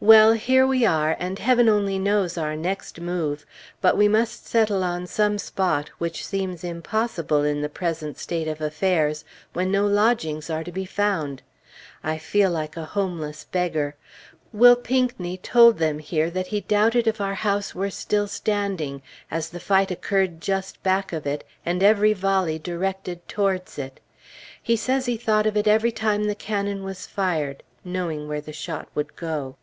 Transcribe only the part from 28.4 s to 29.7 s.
the shot would go.